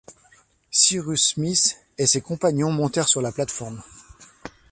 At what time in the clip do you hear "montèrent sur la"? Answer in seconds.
2.71-3.31